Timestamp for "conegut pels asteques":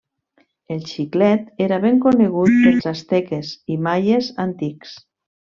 2.07-3.55